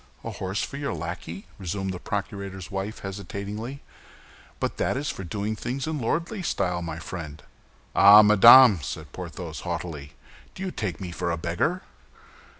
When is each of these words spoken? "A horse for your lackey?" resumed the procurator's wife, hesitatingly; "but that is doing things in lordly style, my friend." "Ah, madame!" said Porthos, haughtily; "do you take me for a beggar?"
"A 0.23 0.31
horse 0.31 0.63
for 0.63 0.77
your 0.77 0.95
lackey?" 0.95 1.45
resumed 1.59 1.93
the 1.93 1.99
procurator's 1.99 2.71
wife, 2.71 3.01
hesitatingly; 3.01 3.83
"but 4.59 4.77
that 4.77 4.97
is 4.97 5.11
doing 5.11 5.55
things 5.55 5.85
in 5.85 5.99
lordly 5.99 6.41
style, 6.41 6.81
my 6.81 6.97
friend." 6.97 7.43
"Ah, 7.95 8.23
madame!" 8.23 8.81
said 8.81 9.11
Porthos, 9.11 9.59
haughtily; 9.59 10.13
"do 10.55 10.63
you 10.63 10.71
take 10.71 10.99
me 10.99 11.11
for 11.11 11.29
a 11.29 11.37
beggar?" 11.37 11.83